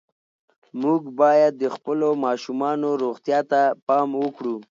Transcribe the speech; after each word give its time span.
موږ 0.81 1.01
باید 1.19 1.53
د 1.57 1.65
خپلو 1.75 2.07
ماشومانو 2.25 2.89
روغتیا 3.03 3.39
ته 3.51 3.61
پام 3.87 4.09
وکړو. 4.23 4.55